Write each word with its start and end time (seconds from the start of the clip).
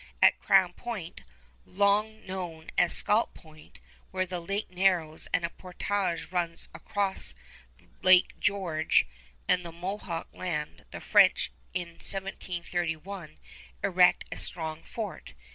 At 0.19 0.39
Crown 0.39 0.73
Point, 0.73 1.21
long 1.63 2.25
known 2.25 2.71
as 2.75 2.97
Scalp 2.97 3.35
Point, 3.35 3.77
where 4.09 4.25
the 4.25 4.39
lake 4.39 4.71
narrows 4.71 5.27
and 5.31 5.45
portage 5.59 6.31
runs 6.31 6.67
across 6.73 7.35
to 7.77 7.85
Lake 8.01 8.31
George 8.39 9.05
and 9.47 9.63
the 9.63 9.71
Mohawk 9.71 10.27
land, 10.33 10.85
the 10.89 11.01
French 11.01 11.51
in 11.75 11.89
1731 11.89 13.37
erect 13.83 14.25
a 14.31 14.37
strong 14.37 14.81
fort. 14.81 15.33